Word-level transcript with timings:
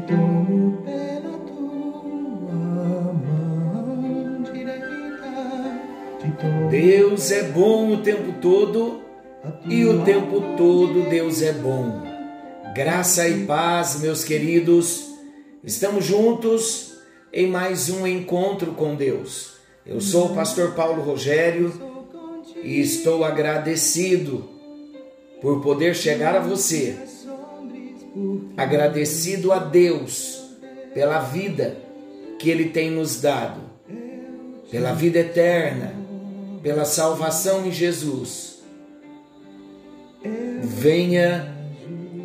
te 0.00 0.06
tua 1.46 1.72
mão 3.12 4.42
direita. 4.52 4.88
Deus 6.70 7.30
é 7.30 7.44
bom 7.44 7.94
o 7.94 8.02
tempo 8.02 8.34
todo 8.40 9.00
e 9.68 9.84
o 9.84 10.04
tempo 10.04 10.56
todo 10.56 11.08
Deus 11.08 11.40
é 11.42 11.52
bom. 11.52 12.02
Graça 12.74 13.28
e 13.28 13.44
paz, 13.46 14.00
meus 14.00 14.24
queridos. 14.24 15.06
Estamos 15.64 16.04
juntos 16.04 16.98
em 17.32 17.46
mais 17.46 17.88
um 17.88 18.06
encontro 18.06 18.72
com 18.72 18.94
Deus. 18.94 19.54
Eu 19.84 20.00
sou 20.00 20.26
o 20.26 20.34
pastor 20.34 20.74
Paulo 20.74 21.02
Rogério 21.02 21.72
e 22.62 22.80
estou 22.80 23.24
agradecido 23.24 24.48
por 25.40 25.62
poder 25.62 25.94
chegar 25.94 26.34
a 26.34 26.40
você. 26.40 27.15
Agradecido 28.56 29.52
a 29.52 29.58
Deus 29.58 30.42
pela 30.94 31.18
vida 31.20 31.76
que 32.38 32.50
Ele 32.50 32.70
tem 32.70 32.90
nos 32.90 33.20
dado, 33.20 33.60
pela 34.70 34.92
vida 34.92 35.18
eterna, 35.18 35.94
pela 36.62 36.84
salvação 36.84 37.66
em 37.66 37.72
Jesus. 37.72 38.60
Venha 40.62 41.54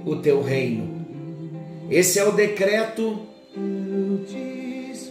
o 0.06 0.16
teu 0.18 0.42
reino. 0.42 1.06
Esse 1.90 2.20
é 2.20 2.24
o 2.24 2.32
decreto 2.32 3.28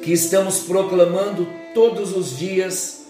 que 0.03 0.13
estamos 0.13 0.61
proclamando 0.61 1.47
todos 1.75 2.17
os 2.17 2.39
dias 2.39 3.07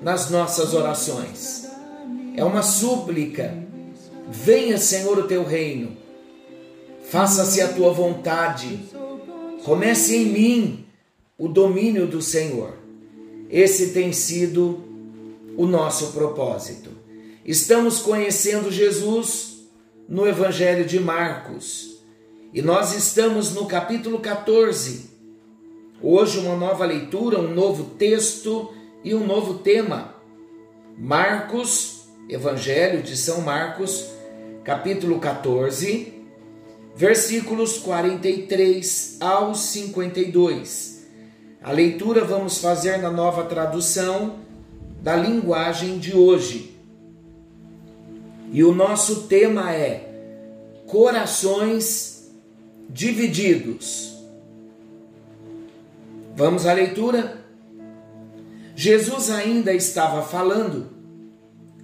nas 0.00 0.30
nossas 0.30 0.72
orações. 0.72 1.68
É 2.36 2.44
uma 2.44 2.62
súplica. 2.62 3.52
Venha, 4.30 4.78
Senhor, 4.78 5.18
o 5.18 5.24
teu 5.24 5.44
reino. 5.44 5.96
Faça-se 7.10 7.60
a 7.60 7.66
tua 7.66 7.92
vontade. 7.92 8.88
Comece 9.64 10.16
em 10.16 10.26
mim 10.26 10.86
o 11.36 11.48
domínio 11.48 12.06
do 12.06 12.22
Senhor. 12.22 12.74
Esse 13.50 13.88
tem 13.88 14.12
sido 14.12 14.84
o 15.56 15.66
nosso 15.66 16.12
propósito. 16.12 16.90
Estamos 17.44 17.98
conhecendo 17.98 18.70
Jesus 18.70 19.64
no 20.08 20.24
Evangelho 20.24 20.84
de 20.84 21.00
Marcos 21.00 22.00
e 22.54 22.62
nós 22.62 22.94
estamos 22.94 23.54
no 23.54 23.66
capítulo 23.66 24.20
14. 24.20 25.10
Hoje, 26.00 26.38
uma 26.38 26.54
nova 26.54 26.86
leitura, 26.86 27.40
um 27.40 27.52
novo 27.52 27.96
texto 27.98 28.72
e 29.02 29.16
um 29.16 29.26
novo 29.26 29.54
tema. 29.54 30.14
Marcos, 30.96 32.04
Evangelho 32.28 33.02
de 33.02 33.16
São 33.16 33.40
Marcos, 33.40 34.06
capítulo 34.62 35.18
14, 35.18 36.19
versículos 37.00 37.78
43 37.78 39.16
ao 39.20 39.54
52. 39.54 41.06
A 41.62 41.72
leitura 41.72 42.26
vamos 42.26 42.58
fazer 42.58 42.98
na 42.98 43.10
nova 43.10 43.44
tradução 43.44 44.40
da 45.00 45.16
linguagem 45.16 45.98
de 45.98 46.14
hoje. 46.14 46.76
E 48.52 48.62
o 48.62 48.74
nosso 48.74 49.22
tema 49.22 49.72
é 49.72 50.12
Corações 50.86 52.30
Divididos. 52.90 54.14
Vamos 56.36 56.66
à 56.66 56.74
leitura? 56.74 57.42
Jesus 58.76 59.30
ainda 59.30 59.72
estava 59.72 60.20
falando 60.20 60.90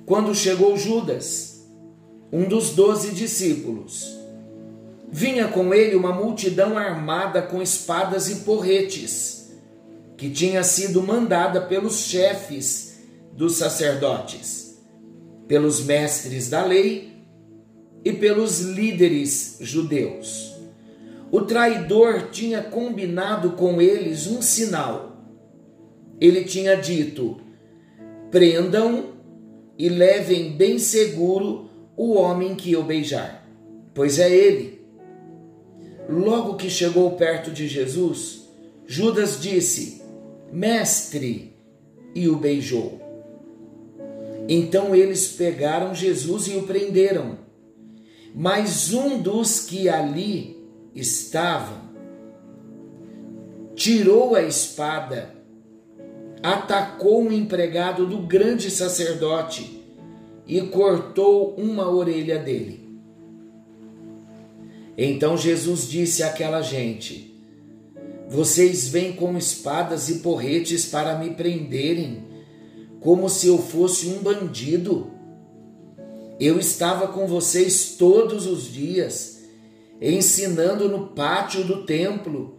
quando 0.04 0.34
chegou 0.34 0.76
Judas, 0.76 1.66
um 2.30 2.46
dos 2.46 2.72
doze 2.72 3.12
discípulos. 3.12 4.15
Vinha 5.10 5.48
com 5.48 5.72
ele 5.72 5.94
uma 5.94 6.12
multidão 6.12 6.76
armada 6.76 7.40
com 7.40 7.62
espadas 7.62 8.28
e 8.28 8.36
porretes, 8.36 9.52
que 10.16 10.28
tinha 10.30 10.62
sido 10.64 11.02
mandada 11.02 11.60
pelos 11.60 12.00
chefes 12.00 12.98
dos 13.32 13.56
sacerdotes, 13.56 14.78
pelos 15.46 15.84
mestres 15.84 16.48
da 16.48 16.64
lei 16.64 17.12
e 18.04 18.12
pelos 18.12 18.60
líderes 18.60 19.58
judeus. 19.60 20.54
O 21.30 21.42
traidor 21.42 22.30
tinha 22.30 22.62
combinado 22.62 23.50
com 23.52 23.80
eles 23.80 24.26
um 24.26 24.40
sinal. 24.40 25.16
Ele 26.20 26.44
tinha 26.44 26.76
dito: 26.76 27.38
prendam 28.30 29.16
e 29.78 29.88
levem 29.88 30.52
bem 30.52 30.78
seguro 30.78 31.68
o 31.96 32.14
homem 32.14 32.54
que 32.54 32.72
eu 32.72 32.82
beijar, 32.82 33.46
pois 33.92 34.18
é 34.18 34.30
ele. 34.30 34.75
Logo 36.08 36.54
que 36.54 36.70
chegou 36.70 37.12
perto 37.12 37.50
de 37.50 37.66
Jesus, 37.66 38.48
Judas 38.86 39.40
disse: 39.40 40.02
Mestre, 40.52 41.54
e 42.14 42.28
o 42.28 42.36
beijou. 42.36 43.00
Então 44.48 44.94
eles 44.94 45.28
pegaram 45.28 45.94
Jesus 45.94 46.46
e 46.46 46.56
o 46.56 46.62
prenderam. 46.62 47.38
Mas 48.34 48.92
um 48.92 49.20
dos 49.20 49.60
que 49.60 49.88
ali 49.88 50.56
estavam 50.94 51.86
tirou 53.74 54.34
a 54.34 54.42
espada, 54.42 55.34
atacou 56.42 57.22
um 57.22 57.30
empregado 57.30 58.06
do 58.06 58.18
grande 58.18 58.70
sacerdote 58.70 59.84
e 60.46 60.60
cortou 60.62 61.54
uma 61.56 61.90
orelha 61.90 62.38
dele. 62.38 62.85
Então 64.96 65.36
Jesus 65.36 65.88
disse 65.88 66.22
àquela 66.22 66.62
gente: 66.62 67.34
Vocês 68.28 68.88
vêm 68.88 69.12
com 69.12 69.36
espadas 69.36 70.08
e 70.08 70.16
porretes 70.16 70.86
para 70.86 71.18
me 71.18 71.30
prenderem, 71.30 72.24
como 73.00 73.28
se 73.28 73.46
eu 73.46 73.58
fosse 73.58 74.08
um 74.08 74.18
bandido. 74.18 75.10
Eu 76.40 76.58
estava 76.58 77.08
com 77.08 77.26
vocês 77.26 77.96
todos 77.98 78.46
os 78.46 78.70
dias, 78.70 79.42
ensinando 80.00 80.88
no 80.88 81.08
pátio 81.08 81.64
do 81.64 81.84
templo, 81.84 82.56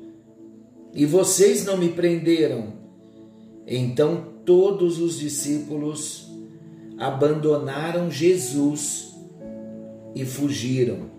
e 0.94 1.06
vocês 1.06 1.66
não 1.66 1.78
me 1.78 1.90
prenderam. 1.90 2.74
Então 3.68 4.34
todos 4.46 5.00
os 5.00 5.20
discípulos 5.20 6.28
abandonaram 6.98 8.10
Jesus 8.10 9.14
e 10.16 10.26
fugiram. 10.26 11.17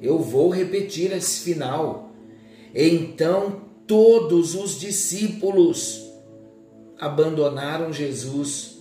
Eu 0.00 0.18
vou 0.18 0.50
repetir 0.50 1.12
esse 1.12 1.40
final. 1.40 2.10
Então 2.74 3.62
todos 3.86 4.54
os 4.54 4.78
discípulos 4.78 6.06
abandonaram 6.98 7.92
Jesus 7.92 8.78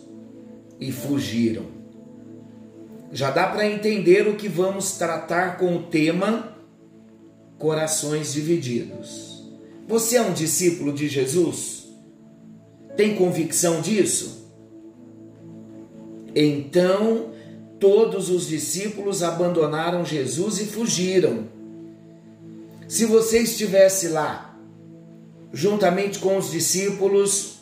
e 0.80 0.92
fugiram. 0.92 1.66
Já 3.12 3.32
dá 3.32 3.48
para 3.48 3.68
entender 3.68 4.28
o 4.28 4.36
que 4.36 4.48
vamos 4.48 4.92
tratar 4.98 5.58
com 5.58 5.76
o 5.76 5.84
tema 5.84 6.56
Corações 7.58 8.34
Divididos. 8.34 9.44
Você 9.88 10.18
é 10.18 10.22
um 10.22 10.34
discípulo 10.34 10.94
de 10.94 11.08
Jesus? 11.08 11.88
Tem 12.96 13.16
convicção 13.16 13.82
disso? 13.82 14.48
Então, 16.36 17.32
todos 17.80 18.30
os 18.30 18.48
discípulos 18.48 19.24
abandonaram 19.24 20.04
Jesus 20.06 20.60
e 20.60 20.66
fugiram. 20.66 21.48
Se 22.88 23.06
você 23.06 23.40
estivesse 23.40 24.10
lá, 24.10 24.58
juntamente 25.54 26.20
com 26.20 26.38
os 26.38 26.52
discípulos, 26.52 27.60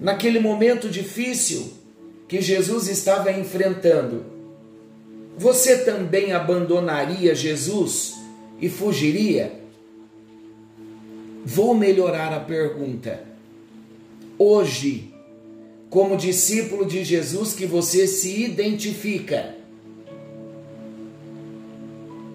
naquele 0.00 0.38
momento 0.38 0.88
difícil 0.88 1.72
que 2.28 2.40
Jesus 2.40 2.88
estava 2.88 3.32
enfrentando, 3.32 4.24
você 5.36 5.78
também 5.78 6.32
abandonaria 6.32 7.34
Jesus 7.34 8.14
e 8.60 8.68
fugiria? 8.68 9.60
Vou 11.44 11.74
melhorar 11.74 12.32
a 12.32 12.40
pergunta. 12.40 13.24
Hoje, 14.38 15.09
como 15.90 16.16
discípulo 16.16 16.86
de 16.86 17.02
Jesus 17.04 17.52
que 17.52 17.66
você 17.66 18.06
se 18.06 18.44
identifica, 18.44 19.56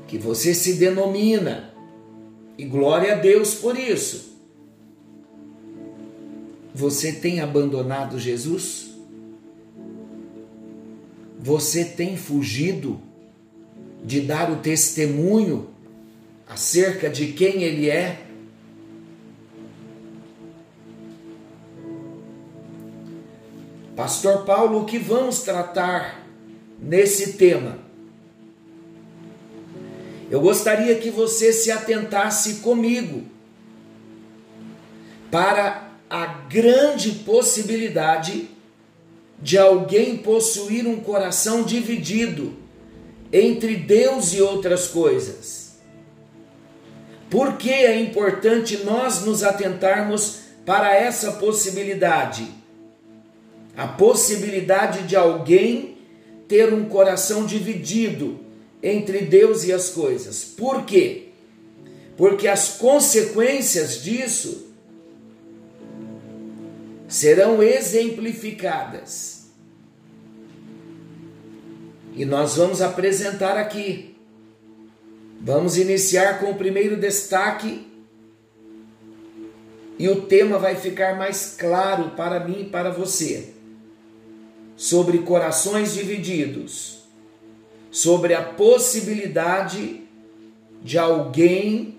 que 0.08 0.18
você 0.18 0.54
se 0.54 0.74
denomina, 0.74 1.74
e 2.58 2.66
glória 2.66 3.14
a 3.14 3.16
Deus 3.16 3.56
por 3.56 3.78
isso. 3.78 4.36
Você 6.74 7.14
tem 7.14 7.40
abandonado 7.40 8.20
Jesus? 8.20 8.92
Você 11.40 11.86
tem 11.86 12.18
fugido 12.18 13.00
de 14.04 14.22
dar 14.22 14.52
o 14.52 14.58
testemunho 14.58 15.70
acerca 16.48 17.10
de 17.10 17.28
quem 17.28 17.64
Ele 17.64 17.90
é? 17.90 18.25
Pastor 23.96 24.44
Paulo, 24.44 24.82
o 24.82 24.86
que 24.86 25.00
vamos 25.00 25.40
tratar 25.40 26.28
nesse 26.78 27.34
tema? 27.34 27.80
Eu 30.30 30.42
gostaria 30.42 30.96
que 30.96 31.10
você 31.10 31.54
se 31.54 31.72
atentasse 31.72 32.56
comigo 32.56 33.24
para 35.32 35.92
a 36.10 36.26
grande 36.26 37.12
possibilidade 37.12 38.50
de 39.42 39.58
alguém 39.58 40.18
possuir 40.18 40.86
um 40.86 41.00
coração 41.00 41.64
dividido 41.64 42.54
entre 43.32 43.78
Deus 43.78 44.34
e 44.34 44.42
outras 44.42 44.88
coisas. 44.88 45.78
Por 47.30 47.58
que 47.58 47.72
é 47.72 47.98
importante 48.00 48.78
nós 48.84 49.24
nos 49.24 49.42
atentarmos 49.42 50.40
para 50.66 50.94
essa 50.94 51.34
possibilidade? 51.34 52.65
A 53.76 53.88
possibilidade 53.88 55.04
de 55.04 55.16
alguém 55.16 55.98
ter 56.48 56.74
um 56.74 56.86
coração 56.86 57.46
dividido 57.46 58.40
entre 58.82 59.22
Deus 59.22 59.64
e 59.64 59.74
as 59.74 59.90
coisas. 59.90 60.44
Por 60.44 60.86
quê? 60.86 61.30
Porque 62.16 62.48
as 62.48 62.78
consequências 62.78 64.02
disso 64.02 64.68
serão 67.08 67.62
exemplificadas. 67.62 69.48
E 72.16 72.24
nós 72.24 72.56
vamos 72.56 72.82
apresentar 72.82 73.58
aqui. 73.58 74.16
Vamos 75.42 75.78
iniciar 75.78 76.40
com 76.40 76.52
o 76.52 76.56
primeiro 76.56 76.96
destaque 76.96 77.86
e 79.98 80.10
o 80.10 80.22
tema 80.24 80.58
vai 80.58 80.76
ficar 80.76 81.18
mais 81.18 81.56
claro 81.58 82.12
para 82.12 82.40
mim 82.40 82.62
e 82.62 82.70
para 82.70 82.90
você. 82.90 83.55
Sobre 84.76 85.20
corações 85.20 85.94
divididos, 85.94 87.04
sobre 87.90 88.34
a 88.34 88.42
possibilidade 88.44 90.02
de 90.84 90.98
alguém 90.98 91.98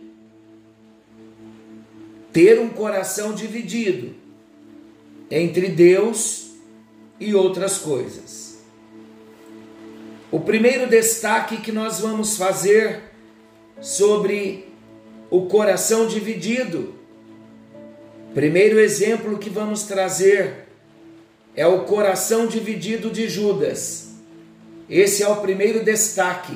ter 2.32 2.61
um 2.61 2.69
coração 2.69 3.32
dividido 3.32 4.14
entre 5.31 5.69
Deus 5.69 6.50
e 7.19 7.34
outras 7.34 7.78
coisas. 7.78 8.58
O 10.31 10.40
primeiro 10.40 10.87
destaque 10.87 11.56
que 11.56 11.72
nós 11.72 12.00
vamos 12.00 12.37
fazer 12.37 13.00
sobre 13.81 14.69
o 15.31 15.46
coração 15.46 16.06
dividido, 16.06 16.94
primeiro 18.34 18.79
exemplo 18.79 19.38
que 19.38 19.49
vamos 19.49 19.84
trazer 19.84 20.66
é 21.56 21.67
o 21.67 21.85
coração 21.85 22.47
dividido 22.47 23.11
de 23.11 23.29
Judas. 23.29 24.08
Esse 24.88 25.23
é 25.23 25.29
o 25.29 25.37
primeiro 25.37 25.82
destaque. 25.82 26.55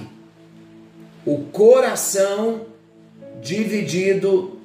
O 1.24 1.44
coração 1.46 2.66
dividido 3.40 4.60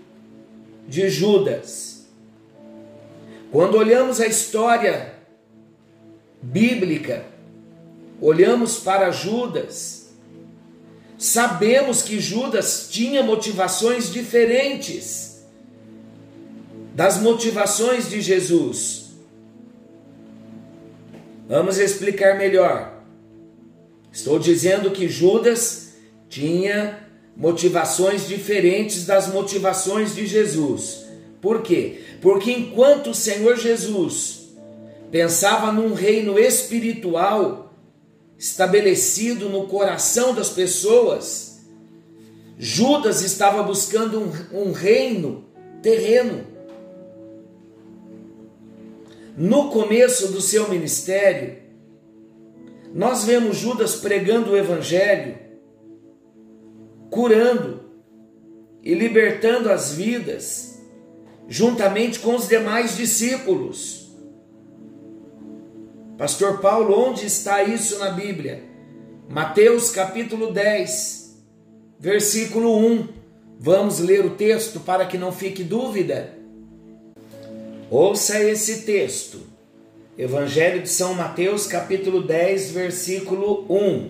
de 0.88 1.10
Judas. 1.10 2.06
Quando 3.52 3.78
olhamos 3.78 4.20
a 4.20 4.28
história 4.28 5.14
bíblica, 6.42 7.26
olhamos 8.20 8.78
para 8.78 9.12
Judas, 9.12 10.14
sabemos 11.18 12.02
que 12.02 12.20
Judas 12.20 12.90
tinha 12.92 13.24
motivações 13.24 14.12
diferentes 14.12 15.46
das 16.94 17.18
motivações 17.18 18.10
de 18.10 18.20
Jesus. 18.22 19.05
Vamos 21.48 21.78
explicar 21.78 22.38
melhor. 22.38 23.04
Estou 24.12 24.40
dizendo 24.40 24.92
que 24.92 25.08
Judas 25.08 25.94
tinha 26.28 27.06
motivações 27.36 28.28
diferentes 28.28 29.06
das 29.06 29.28
motivações 29.28 30.16
de 30.16 30.26
Jesus. 30.26 31.06
Por 31.42 31.62
quê? 31.62 32.02
Porque 32.22 32.52
enquanto 32.52 33.12
o 33.12 33.16
Senhor 33.16 33.58
Jesus 33.58 34.50
pensava 35.12 35.72
num 35.72 35.94
reino 35.94 36.40
espiritual 36.40 37.74
estabelecido 38.38 39.48
no 39.50 39.68
coração 39.68 40.34
das 40.34 40.50
pessoas, 40.50 41.60
Judas 42.58 43.22
estava 43.22 43.62
buscando 43.64 44.20
um, 44.20 44.70
um 44.70 44.72
reino 44.72 45.46
terreno. 45.82 46.55
No 49.38 49.70
começo 49.70 50.32
do 50.32 50.40
seu 50.40 50.70
ministério, 50.70 51.58
nós 52.94 53.26
vemos 53.26 53.58
Judas 53.58 53.96
pregando 53.96 54.52
o 54.52 54.58
Evangelho, 54.58 55.38
curando 57.10 57.82
e 58.82 58.94
libertando 58.94 59.70
as 59.70 59.94
vidas 59.94 60.82
juntamente 61.50 62.20
com 62.20 62.36
os 62.36 62.48
demais 62.48 62.96
discípulos. 62.96 64.10
Pastor 66.18 66.62
Paulo, 66.62 66.98
onde 66.98 67.26
está 67.26 67.62
isso 67.62 68.00
na 68.00 68.12
Bíblia? 68.12 68.64
Mateus 69.30 69.92
capítulo 69.92 70.54
10, 70.54 71.44
versículo 72.00 72.78
1. 72.78 73.08
Vamos 73.60 74.00
ler 74.00 74.26
o 74.26 74.32
texto 74.32 74.80
para 74.80 75.06
que 75.06 75.18
não 75.18 75.34
fique 75.34 75.62
dúvida. 75.62 76.45
Ouça 77.90 78.42
esse 78.42 78.82
texto. 78.82 79.42
Evangelho 80.18 80.82
de 80.82 80.90
São 80.90 81.14
Mateus, 81.14 81.68
capítulo 81.68 82.24
10, 82.24 82.72
versículo 82.72 83.64
1. 83.70 84.10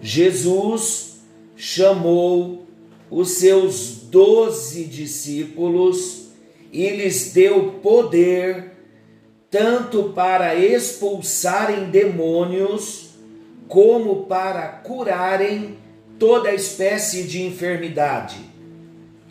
Jesus 0.00 1.18
chamou 1.54 2.66
os 3.10 3.32
seus 3.32 3.96
doze 4.10 4.84
discípulos 4.84 6.28
e 6.72 6.88
lhes 6.88 7.34
deu 7.34 7.72
poder 7.82 8.72
tanto 9.50 10.04
para 10.14 10.54
expulsarem 10.54 11.90
demônios 11.90 13.10
como 13.68 14.24
para 14.24 14.68
curarem 14.68 15.76
toda 16.18 16.54
espécie 16.54 17.24
de 17.24 17.42
enfermidade. 17.42 18.36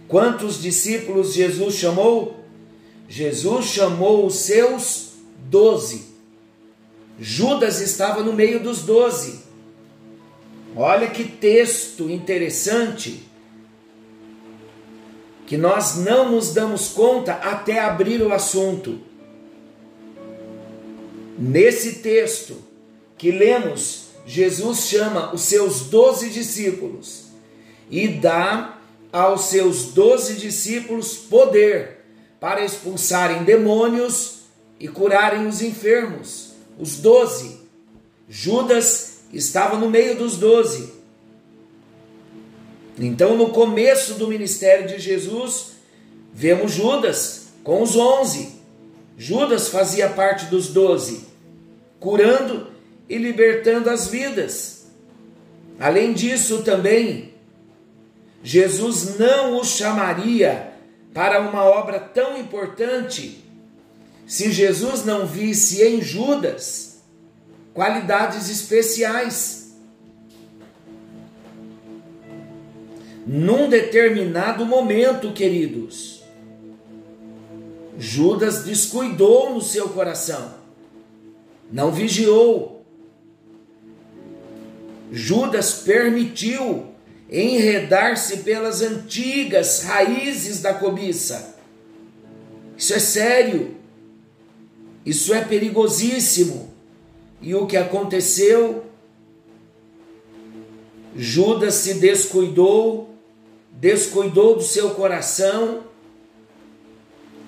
Quantos 0.07 0.61
discípulos 0.61 1.33
Jesus 1.33 1.73
chamou? 1.73 2.38
Jesus 3.09 3.65
chamou 3.65 4.27
os 4.27 4.35
seus 4.35 5.13
doze. 5.49 6.09
Judas 7.19 7.81
estava 7.81 8.21
no 8.21 8.31
meio 8.31 8.59
dos 8.59 8.83
doze. 8.83 9.39
Olha 10.75 11.07
que 11.09 11.23
texto 11.23 12.07
interessante 12.07 13.27
que 15.47 15.57
nós 15.57 15.97
não 15.97 16.31
nos 16.31 16.53
damos 16.53 16.89
conta 16.89 17.33
até 17.33 17.79
abrir 17.79 18.21
o 18.21 18.31
assunto. 18.31 18.99
Nesse 21.35 21.95
texto 21.95 22.57
que 23.17 23.31
lemos, 23.31 24.09
Jesus 24.23 24.85
chama 24.85 25.33
os 25.33 25.41
seus 25.41 25.81
doze 25.81 26.29
discípulos 26.29 27.23
e 27.89 28.07
dá 28.07 28.77
aos 29.11 29.45
seus 29.45 29.85
doze 29.85 30.35
discípulos 30.35 31.15
poder 31.15 31.98
para 32.39 32.63
expulsarem 32.63 33.43
demônios 33.43 34.39
e 34.79 34.88
curarem 34.88 35.48
os 35.48 35.62
enfermos. 35.62 36.53
Os 36.77 36.98
doze. 36.98 37.60
Judas 38.29 39.19
estava 39.34 39.77
no 39.77 39.89
meio 39.89 40.15
dos 40.17 40.38
doze. 40.38 40.93
Então, 42.98 43.36
no 43.38 43.50
começo 43.50 44.15
do 44.15 44.27
ministério 44.27 44.88
de 44.88 45.00
Jesus, 45.00 45.74
vemos 46.34 46.72
Judas 46.72 47.48
com 47.63 47.81
os 47.81 47.96
onze. 47.96 48.60
Judas 49.17 49.67
fazia 49.69 50.10
parte 50.10 50.46
dos 50.46 50.67
doze, 50.67 51.25
curando 52.00 52.67
e 53.10 53.17
libertando 53.17 53.89
as 53.89 54.08
vidas. 54.08 54.88
Além 55.79 56.13
disso, 56.13 56.62
também, 56.63 57.34
Jesus 58.43 59.17
não 59.17 59.60
o 59.60 59.63
chamaria 59.63 60.68
para 61.13 61.41
uma 61.41 61.63
obra 61.63 61.99
tão 61.99 62.37
importante 62.37 63.43
se 64.27 64.51
Jesus 64.51 65.05
não 65.05 65.25
visse 65.25 65.83
em 65.83 66.01
Judas 66.01 67.01
qualidades 67.73 68.49
especiais. 68.49 69.59
num 73.31 73.69
determinado 73.69 74.65
momento, 74.65 75.31
queridos, 75.31 76.23
Judas 77.95 78.63
descuidou 78.63 79.53
no 79.53 79.61
seu 79.61 79.89
coração, 79.89 80.55
não 81.71 81.91
vigiou. 81.91 82.83
Judas 85.11 85.75
permitiu 85.75 86.87
enredar-se 87.31 88.38
pelas 88.38 88.81
antigas 88.81 89.83
raízes 89.83 90.62
da 90.62 90.74
cobiça. 90.74 91.55
Isso 92.77 92.93
é 92.93 93.00
sério, 93.00 93.75
isso 95.05 95.33
é 95.33 95.41
perigosíssimo. 95.41 96.74
E 97.41 97.55
o 97.55 97.65
que 97.67 97.77
aconteceu 97.77 98.89
Judas 101.15 101.75
se 101.75 101.95
descuidou, 101.95 103.09
descuidou 103.71 104.55
do 104.55 104.63
seu 104.63 104.91
coração, 104.91 105.83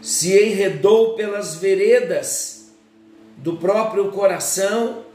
se 0.02 0.34
enredou 0.34 1.16
pelas 1.16 1.56
veredas 1.56 2.72
do 3.38 3.58
próprio 3.58 4.12
coração, 4.12 5.06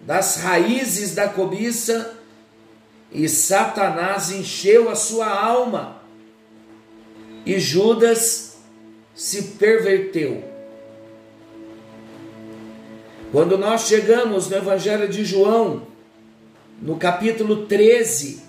das 0.00 0.36
raízes 0.36 1.14
da 1.14 1.28
cobiça, 1.28 2.18
e 3.12 3.28
Satanás 3.28 4.30
encheu 4.30 4.88
a 4.88 4.94
sua 4.94 5.28
alma, 5.28 6.00
e 7.44 7.58
Judas 7.58 8.58
se 9.14 9.42
perverteu. 9.58 10.44
Quando 13.32 13.56
nós 13.56 13.82
chegamos 13.82 14.48
no 14.48 14.56
Evangelho 14.56 15.08
de 15.08 15.24
João, 15.24 15.86
no 16.80 16.96
capítulo 16.96 17.66
13, 17.66 18.42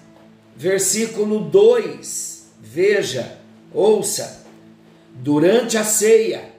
versículo 0.56 1.40
2, 1.40 2.46
veja, 2.60 3.38
ouça, 3.74 4.46
durante 5.14 5.78
a 5.78 5.84
ceia, 5.84 6.52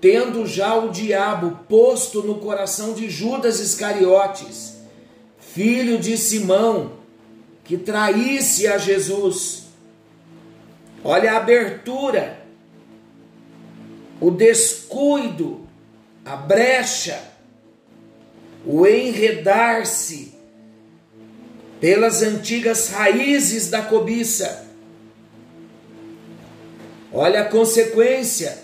tendo 0.00 0.46
já 0.46 0.76
o 0.76 0.90
diabo 0.90 1.60
posto 1.68 2.22
no 2.22 2.36
coração 2.36 2.92
de 2.92 3.08
Judas 3.08 3.60
Iscariotes, 3.60 4.76
filho 5.38 5.98
de 5.98 6.16
Simão, 6.16 6.95
que 7.66 7.76
traísse 7.76 8.68
a 8.68 8.78
Jesus. 8.78 9.64
Olha 11.02 11.32
a 11.32 11.36
abertura, 11.38 12.40
o 14.20 14.30
descuido, 14.30 15.66
a 16.24 16.36
brecha, 16.36 17.20
o 18.64 18.86
enredar-se 18.86 20.32
pelas 21.80 22.22
antigas 22.22 22.88
raízes 22.90 23.68
da 23.68 23.82
cobiça. 23.82 24.66
Olha 27.12 27.42
a 27.42 27.48
consequência, 27.48 28.58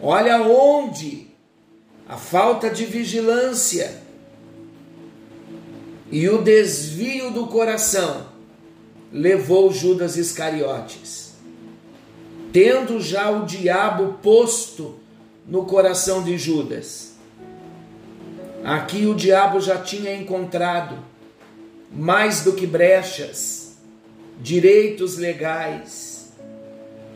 olha 0.00 0.42
onde 0.42 1.28
a 2.08 2.16
falta 2.16 2.70
de 2.70 2.84
vigilância 2.84 4.07
e 6.10 6.28
o 6.28 6.42
desvio 6.42 7.30
do 7.30 7.46
coração 7.46 8.26
levou 9.12 9.72
Judas 9.72 10.16
Iscariotes. 10.16 11.32
Tendo 12.52 13.00
já 13.00 13.30
o 13.30 13.44
diabo 13.44 14.18
posto 14.22 14.98
no 15.46 15.64
coração 15.64 16.22
de 16.22 16.38
Judas. 16.38 17.12
Aqui 18.64 19.06
o 19.06 19.14
diabo 19.14 19.60
já 19.60 19.78
tinha 19.78 20.14
encontrado 20.14 20.98
mais 21.92 22.42
do 22.42 22.52
que 22.52 22.66
brechas, 22.66 23.76
direitos 24.40 25.16
legais, 25.16 26.32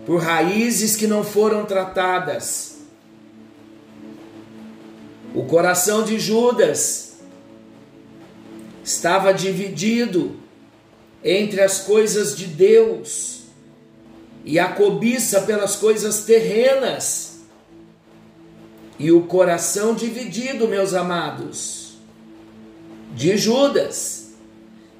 por 0.06 0.20
raízes 0.20 0.96
que 0.96 1.06
não 1.06 1.24
foram 1.24 1.64
tratadas. 1.64 2.78
O 5.34 5.44
coração 5.44 6.04
de 6.04 6.18
Judas 6.18 7.11
estava 8.92 9.32
dividido 9.32 10.36
entre 11.24 11.60
as 11.60 11.80
coisas 11.80 12.36
de 12.36 12.46
Deus 12.46 13.42
e 14.44 14.58
a 14.58 14.68
cobiça 14.68 15.42
pelas 15.42 15.76
coisas 15.76 16.24
terrenas. 16.24 17.40
E 18.98 19.10
o 19.10 19.22
coração 19.22 19.94
dividido, 19.94 20.68
meus 20.68 20.94
amados, 20.94 21.94
de 23.14 23.36
Judas 23.36 24.22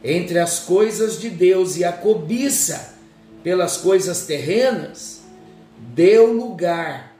entre 0.02 0.38
as 0.38 0.58
coisas 0.58 1.20
de 1.20 1.30
Deus 1.30 1.76
e 1.76 1.84
a 1.84 1.92
cobiça 1.92 2.94
pelas 3.44 3.76
coisas 3.76 4.26
terrenas, 4.26 5.20
deu 5.94 6.32
lugar 6.32 7.16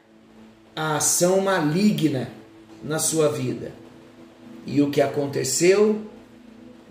à 0.75 0.97
ação 0.97 1.41
maligna 1.41 2.31
na 2.83 2.99
sua 2.99 3.29
vida. 3.29 3.73
E 4.67 4.81
o 4.81 4.91
que 4.91 5.01
aconteceu? 5.01 6.12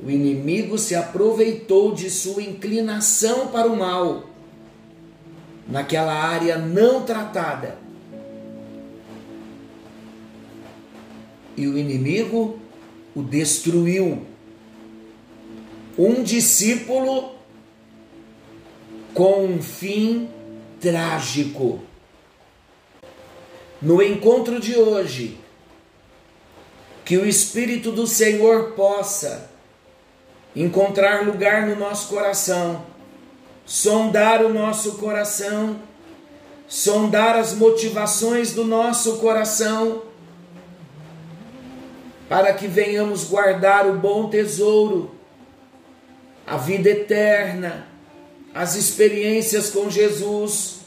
O 0.04 0.10
inimigo 0.10 0.80
se 0.80 0.96
aproveitou 0.96 1.94
de 1.94 2.10
sua 2.10 2.42
inclinação 2.42 3.50
para 3.50 3.68
o 3.68 3.78
mal, 3.78 4.24
naquela 5.68 6.14
área 6.14 6.58
não 6.58 7.04
tratada. 7.04 7.78
E 11.56 11.68
o 11.68 11.78
inimigo 11.78 12.60
o 13.14 13.22
destruiu 13.22 14.26
um 15.98 16.24
discípulo 16.24 17.36
com 19.14 19.46
um 19.46 19.62
fim 19.62 20.30
trágico. 20.80 21.82
No 23.80 24.02
encontro 24.02 24.60
de 24.60 24.76
hoje, 24.76 25.38
que 27.06 27.18
o 27.18 27.26
Espírito 27.28 27.92
do 27.92 28.08
Senhor 28.08 28.72
possa 28.72 29.51
encontrar 30.56 31.26
lugar 31.26 31.68
no 31.68 31.76
nosso 31.76 32.10
coração, 32.10 32.86
sondar 33.66 34.44
o 34.44 34.54
nosso 34.54 34.94
coração, 34.94 35.80
sondar 36.68 37.36
as 37.36 37.54
motivações 37.54 38.54
do 38.54 38.64
nosso 38.64 39.18
coração, 39.18 40.04
para 42.28 42.54
que 42.54 42.68
venhamos 42.68 43.26
guardar 43.26 43.86
o 43.88 43.94
bom 43.94 44.30
tesouro 44.30 45.12
a 46.46 46.58
vida 46.58 46.90
eterna, 46.90 47.88
as 48.54 48.76
experiências 48.76 49.70
com 49.70 49.90
Jesus, 49.90 50.80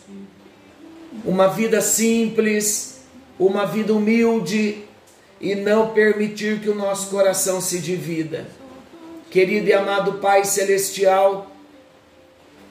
uma 1.25 1.49
vida 1.49 1.81
simples, 1.81 3.01
uma 3.39 3.65
vida 3.65 3.95
humilde 3.95 4.85
e 5.41 5.55
não 5.55 5.89
permitir 5.95 6.61
que 6.61 6.69
o 6.69 6.75
nosso 6.75 7.09
coração 7.09 7.61
se 7.61 7.79
divida. 7.79 8.47
Querido 9.35 9.69
e 9.69 9.73
amado 9.73 10.21
Pai 10.21 10.45
Celestial, 10.45 11.51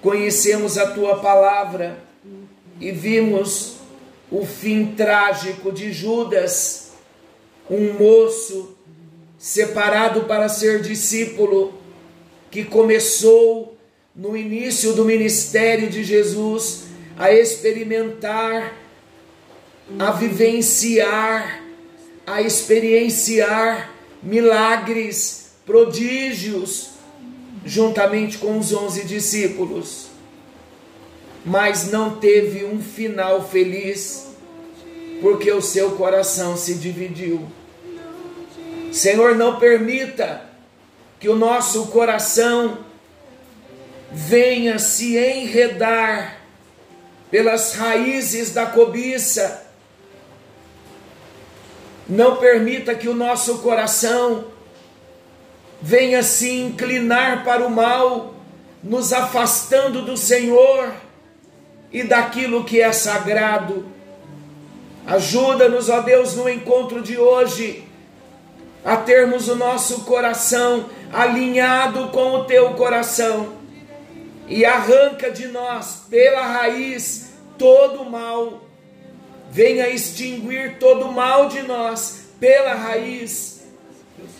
conhecemos 0.01 0.77
a 0.77 0.91
tua 0.91 1.19
palavra 1.19 2.01
e 2.79 2.89
vimos 2.89 3.79
o 4.31 4.45
fim 4.45 4.95
trágico 4.95 5.73
de 5.73 5.91
Judas, 5.91 6.93
um 7.69 7.95
moço 7.95 8.77
separado 9.37 10.21
para 10.23 10.47
ser 10.47 10.81
discípulo 10.81 11.73
que 12.49 12.63
começou 12.63 13.75
no 14.15 14.37
início 14.37 14.93
do 14.93 15.03
ministério 15.03 15.89
de 15.89 16.01
Jesus 16.01 16.85
a 17.19 17.29
experimentar, 17.29 18.73
a 19.99 20.11
vivenciar, 20.11 21.61
a 22.25 22.41
experienciar 22.41 23.91
milagres, 24.23 25.42
prodígios, 25.65 26.91
juntamente 27.65 28.37
com 28.37 28.57
os 28.57 28.73
onze 28.73 29.03
discípulos. 29.05 30.07
Mas 31.45 31.91
não 31.91 32.17
teve 32.17 32.65
um 32.65 32.81
final 32.81 33.47
feliz, 33.47 34.27
porque 35.21 35.51
o 35.51 35.61
seu 35.61 35.91
coração 35.91 36.55
se 36.55 36.75
dividiu. 36.75 37.47
Senhor, 38.91 39.35
não 39.35 39.59
permita 39.59 40.41
que 41.19 41.27
o 41.27 41.35
nosso 41.35 41.87
coração 41.87 42.79
venha 44.11 44.77
se 44.77 45.17
enredar 45.17 46.39
pelas 47.31 47.73
raízes 47.73 48.51
da 48.51 48.67
cobiça. 48.67 49.65
Não 52.07 52.35
permita 52.35 52.93
que 52.93 53.09
o 53.09 53.15
nosso 53.15 53.59
coração 53.59 54.52
venha 55.85 56.23
se 56.23 56.49
inclinar 56.49 57.43
para 57.43 57.67
o 57.67 57.69
mal, 57.69 58.35
nos 58.81 59.11
afastando 59.11 60.01
do 60.01 60.15
Senhor 60.15 60.93
e 61.91 62.03
daquilo 62.03 62.63
que 62.63 62.81
é 62.81 62.93
sagrado. 62.93 63.85
Ajuda-nos, 65.05 65.89
ó 65.89 65.99
Deus, 65.99 66.35
no 66.35 66.47
encontro 66.47 67.01
de 67.01 67.17
hoje, 67.17 67.83
a 68.85 68.95
termos 68.95 69.49
o 69.49 69.55
nosso 69.55 70.05
coração 70.05 70.85
alinhado 71.11 72.07
com 72.07 72.31
o 72.31 72.45
teu 72.45 72.75
coração 72.75 73.53
e 74.47 74.63
arranca 74.63 75.29
de 75.31 75.49
nós 75.49 76.03
pela 76.09 76.43
raiz 76.43 77.33
todo 77.57 78.03
o 78.03 78.09
mal. 78.09 78.61
Venha 79.51 79.89
extinguir 79.89 80.77
todo 80.79 81.07
o 81.07 81.11
mal 81.11 81.49
de 81.49 81.61
nós 81.61 82.27
pela 82.39 82.73
raiz, 82.73 83.52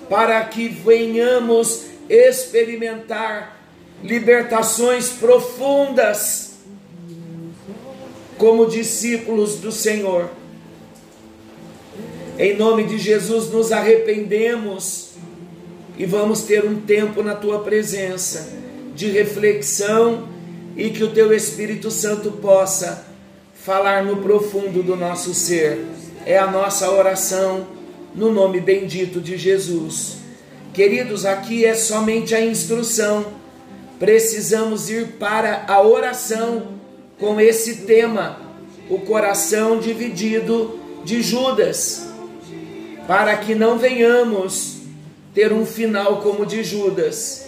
para 0.10 0.44
que 0.46 0.68
venhamos 0.68 1.86
experimentar 2.10 3.62
libertações 4.04 5.10
profundas 5.10 6.54
como 8.38 8.66
discípulos 8.66 9.56
do 9.56 9.72
Senhor. 9.72 10.30
Em 12.38 12.58
nome 12.58 12.84
de 12.84 12.98
Jesus, 12.98 13.50
nos 13.50 13.72
arrependemos 13.72 15.12
e 15.98 16.06
vamos 16.06 16.42
ter 16.42 16.66
um 16.66 16.82
tempo 16.82 17.22
na 17.22 17.36
tua 17.36 17.60
presença 17.60 18.52
de 18.96 19.10
reflexão 19.10 20.28
e 20.76 20.90
que 20.90 21.04
o 21.04 21.12
teu 21.12 21.32
Espírito 21.32 21.92
Santo 21.92 22.32
possa 22.32 23.06
falar 23.54 24.04
no 24.04 24.18
profundo 24.18 24.82
do 24.82 24.96
nosso 24.96 25.34
ser. 25.34 25.86
É 26.26 26.38
a 26.38 26.48
nossa 26.48 26.90
oração 26.92 27.68
no 28.16 28.32
nome 28.32 28.60
bendito 28.60 29.20
de 29.20 29.38
Jesus. 29.38 30.18
Queridos, 30.74 31.26
aqui 31.26 31.66
é 31.66 31.74
somente 31.74 32.36
a 32.36 32.44
instrução. 32.44 33.26
Precisamos 34.00 34.90
ir 34.90 35.14
para 35.20 35.66
a 35.68 35.82
oração 35.82 36.80
com 37.20 37.40
esse 37.40 37.78
tema, 37.86 38.40
o 38.90 39.00
coração 39.00 39.80
dividido 39.80 40.80
de 41.06 41.22
Judas, 41.22 42.08
para 43.08 43.38
que 43.38 43.56
não 43.56 43.78
venhamos 43.78 44.78
ter 45.34 45.52
um 45.52 45.66
final 45.66 46.22
como 46.22 46.46
de 46.46 46.64
Judas. 46.64 47.48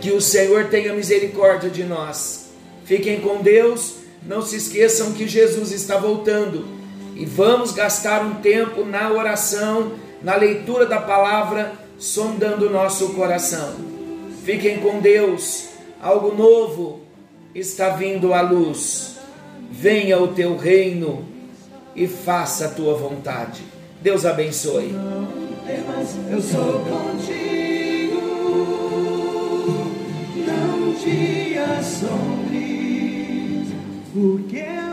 Que 0.00 0.10
o 0.10 0.20
Senhor 0.20 0.68
tenha 0.68 0.92
misericórdia 0.92 1.70
de 1.70 1.84
nós. 1.84 2.50
Fiquem 2.84 3.20
com 3.20 3.40
Deus. 3.40 3.94
Não 4.26 4.42
se 4.42 4.56
esqueçam 4.56 5.12
que 5.12 5.26
Jesus 5.26 5.72
está 5.72 5.96
voltando 5.96 6.81
e 7.14 7.24
vamos 7.24 7.72
gastar 7.72 8.24
um 8.24 8.34
tempo 8.36 8.84
na 8.84 9.10
oração, 9.10 9.92
na 10.22 10.34
leitura 10.36 10.86
da 10.86 11.00
palavra, 11.00 11.72
sondando 11.98 12.66
o 12.66 12.70
nosso 12.70 13.10
coração. 13.14 13.74
Fiquem 14.44 14.80
com 14.80 15.00
Deus. 15.00 15.68
Algo 16.00 16.34
novo 16.34 17.00
está 17.54 17.90
vindo 17.90 18.34
à 18.34 18.40
luz. 18.40 19.18
Venha 19.70 20.20
o 20.20 20.28
teu 20.28 20.56
reino 20.56 21.24
e 21.94 22.06
faça 22.06 22.66
a 22.66 22.70
tua 22.70 22.94
vontade. 22.94 23.62
Deus 24.00 24.26
abençoe 24.26 24.94
eu 26.30 26.40
sou 26.40 26.80
contigo. 26.80 28.20
Não 30.46 30.94
te 30.94 31.58
assombres, 31.58 32.08
porque 34.12 34.56
eu. 34.56 34.91